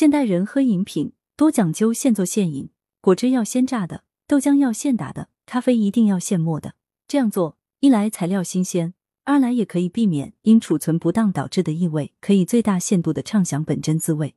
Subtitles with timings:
[0.00, 2.70] 现代人喝饮品多讲究现做现饮，
[3.02, 6.72] 果汁要现榨的，豆浆要现打的，咖啡一定要现磨的。
[7.06, 8.94] 这样做，一来材料新鲜，
[9.24, 14.34] 二来也可以避免因储存不当导致的异味，可以最大限度的畅享本真滋味。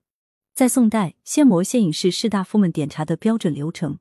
[0.53, 3.99] 在宋代，现磨现饮是士大夫们点茶的标准流程。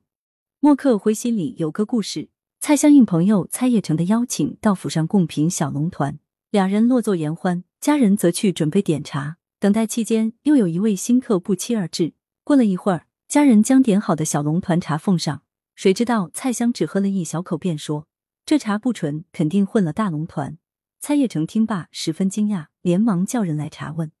[0.59, 2.27] 墨客回心里有个故事：
[2.59, 6.19] 蔡襄应朋友蔡业成的邀请，到府上共品小龙团，
[6.51, 9.37] 两人落座言欢，家人则去准备点茶。
[9.63, 12.15] 等待期间，又有一位新客不期而至。
[12.43, 18.05] 过了一会儿，家人将点好的小龙团茶奉上，谁知道蔡襄只喝了一小口，便说
[18.45, 20.57] ：“这茶不纯，肯定混了大龙团。”
[20.99, 24.11] 蔡叶成听罢十分惊讶，连忙叫人来查问。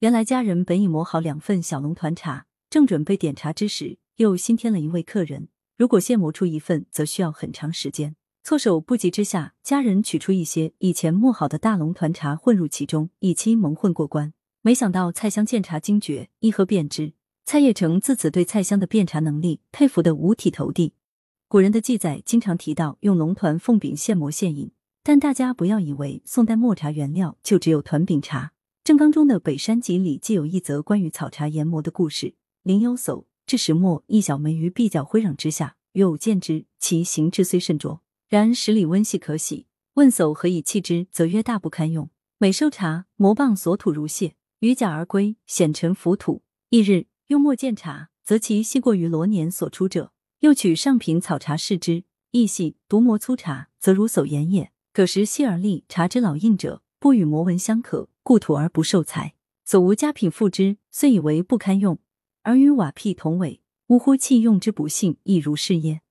[0.00, 5.48] 原来家人本已磨好两份小龙团茶，正准备点茶之时，又新添了一位客人。
[5.78, 8.14] 如果现磨出一份，则需要很长时间。
[8.44, 14.34] 措手不及之下，家人取出一些以前磨好的大龙团茶混入其中，以期蒙混过关。
[14.64, 17.14] 没想到蔡襄见茶惊绝，一喝便知。
[17.44, 20.94] 蔡业成自此对蔡襄的辨茶能力佩服的五体投地。
[21.48, 24.70] 古人的记载经常提到用龙团凤饼现磨现饮，
[25.02, 28.52] 但大家不要以为宋代墨茶原料就只有团饼茶。
[28.84, 39.66] 正纲中的《北山集》里既有一则关于草茶研磨的故事：林有叟至石磨一小枚于壁角灰壤之下，与偶见之，其形制虽甚拙，然十里温细可喜。
[39.94, 42.08] 问叟何以弃之，则曰大不堪用。
[42.38, 44.36] 每收茶，磨棒所吐如屑。
[44.62, 46.44] 与甲而归，显尘浮土。
[46.70, 50.12] 翌日用墨见茶，则其细过于罗年所出者。
[50.38, 54.70] 又取上品草茶试之，亦细；独磨粗茶，则如叟言也。
[54.92, 59.34] 可时细而利，茶之老硬者，不与磨纹相可，故土而不受财。
[59.64, 61.98] 所无佳品复之，遂以为不堪用，
[62.42, 63.62] 而与瓦辟同伪。
[63.88, 64.16] 呜呼！
[64.16, 66.02] 弃用之不幸，亦如是耶？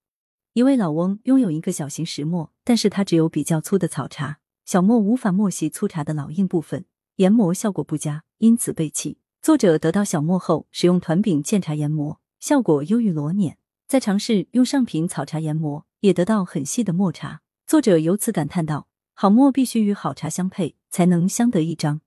[0.51, 6.83] 一位老翁拥有一个小型石磨，但是他只有比较粗的草茶，小磨无法磨细粗茶的老硬部分。
[7.21, 9.19] 研磨效果不佳，因此被弃。
[9.43, 13.59] 作者得到小磨后，使用团饼鉴茶研磨，效果优于罗碾。
[13.87, 17.41] 再尝试用上品草茶研磨，也得到很细的墨茶。
[17.67, 22.01] 作者由此感叹道：“好墨必须与好茶相配，才能相得益彰。”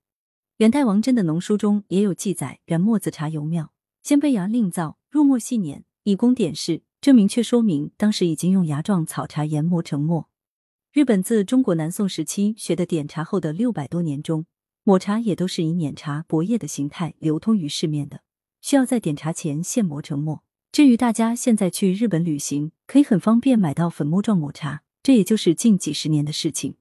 [0.57, 3.71] 元代王真的农书中也有记载，原墨子茶尤妙，
[4.03, 6.81] 先备芽另造，入墨细碾，以供点试。
[6.99, 10.27] 这明确说明当时已经用芽状草茶研磨成墨。
[10.91, 14.45] 日本自中国南宋时期学的点茶后的六百多年中。
[14.87, 18.21] 抹茶也都是以碾茶薄叶的形态流通于市面的，
[18.61, 20.43] 需要在点茶前现磨成沫。
[20.71, 26.75] 至于大家现在去日本旅行，可以很方便买到粉末状抹茶，这也就是近几十年的事情。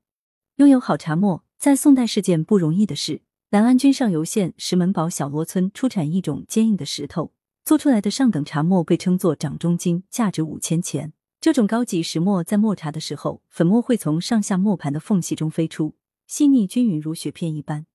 [0.57, 3.23] 拥有好茶沫，在宋代是件不容易的事。
[3.53, 7.33] 南安郡上游县石门堡小罗村出产一种坚硬的石头，
[7.65, 11.15] 做出来的上等茶沫被称作掌中金，价值五千钱。
[11.41, 15.95] 这种高级石磨在磨茶的时候，粉末会从上下磨盘的缝隙中飞出，
[16.27, 17.87] 细腻均匀如雪片一般。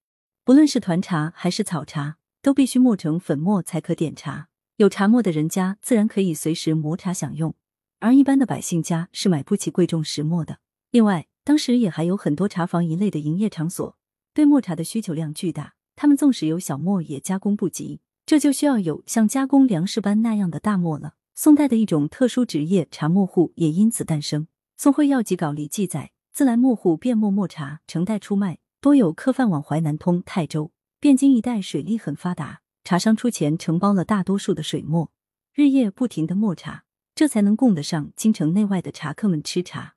[0.44, 4.48] 不论是团茶还是草茶，都必须磨成粉末才可点茶。
[4.78, 7.54] 有茶末的人家自然可以随时磨茶享用，
[8.00, 10.60] 而一般的百姓家是买不起贵重石磨的。
[10.92, 13.98] 另外，当时也还有很多茶房一类的营业场所，
[14.34, 21.16] 对磨茶的需求量巨大，他们纵使有小磨也加工不及，这就需要有像加工粮食般那样的大磨了。
[21.36, 24.44] 宋代的一种特殊职业茶磨户也因此诞生。
[24.78, 28.60] 《宋徽要辑稿》里记载，自来磨户变磨磨茶，成袋出卖。
[28.82, 35.12] 多有客贩往淮南通、泰州、汴京一带水利很发达，茶商出钱承包了大多数的水磨，
[35.54, 39.96] 日夜不停的磨茶，这才能供得上京城内外的茶客们吃茶。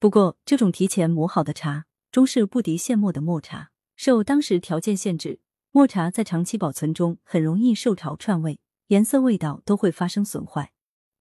[0.00, 5.38] 不过，这种提前磨好的茶终是不敌现磨的磨茶，受当时条件限制，
[5.70, 8.58] 磨茶在长期保存中很容易受潮串味，
[8.88, 10.72] 颜色、味道都会发生损坏。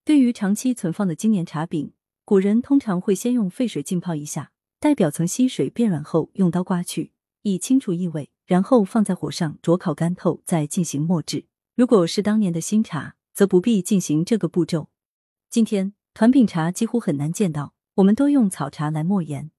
[0.04, 1.94] 对于长期存放的经年茶饼，
[2.26, 4.53] 古人通常会先用沸水浸泡一下。
[4.84, 7.14] 待表层吸水变软后，用刀刮去，
[7.44, 11.46] 以清除异味，然后放在火上灼烤干透，再进行磨制。
[11.74, 14.90] 如果是当年的新茶，则不必进行这个步骤。
[15.50, 19.52] 今天团饼茶几乎很难见到，我们都用草茶来磨研。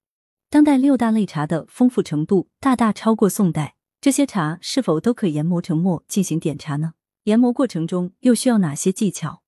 [0.51, 6.93] 当代六大类茶的丰富程度大大超过宋代，这些茶是否都可研磨成末进行点茶呢？
[7.23, 9.43] 研磨过程中又需要哪些技巧？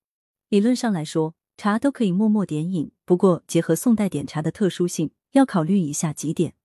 [0.49, 5.11] 理论上来说，茶都可以默默点饮，不过结合宋代点茶的特殊性。
[5.31, 6.55] 要考虑以下几点：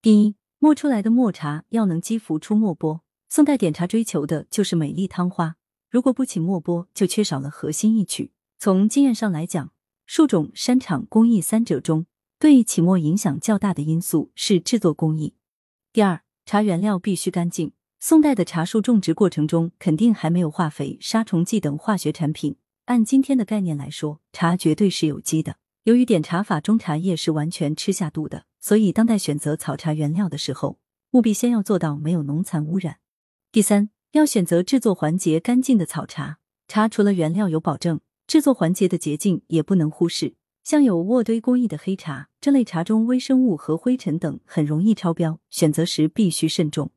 [0.00, 3.02] 第一，磨出来的墨茶要能激浮出墨波。
[3.28, 5.56] 宋代点茶追求的就是美丽汤花，
[5.90, 8.32] 如果不起墨波，就缺少了核心一曲。
[8.58, 9.72] 从经验上来讲，
[10.06, 12.06] 树种、山场、工艺三者中，
[12.38, 15.34] 对起墨影响较大的因素是制作工艺。
[15.92, 17.72] 第二，茶原料必须干净。
[17.98, 22.56] 宋代的茶树种植过程中，肯定还没有化肥、杀虫剂等化学产品。
[22.84, 25.56] 按今天的概念来说，茶绝对是有机的。
[25.86, 30.80] 由于点茶法中茶叶是完全吃下肚的，所以当代选择草茶原料的时候，
[31.12, 32.96] 务必先要做到没有农残污染。
[33.52, 36.38] 第三，要选择制作环节干净的草茶。
[36.66, 40.34] 茶除了原料有保证，制作环节的洁净也不能忽视。
[40.64, 46.90] 像有渥堆工艺的黑茶，这类茶中微生物和灰尘等很容易超标，选择时必须慎重。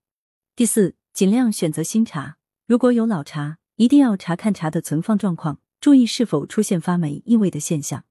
[0.56, 2.38] 第四，尽量选择新茶。
[2.66, 8.06] 如果有老茶，一定要查看茶的存放状况，注意是否出现发霉、异味的现象。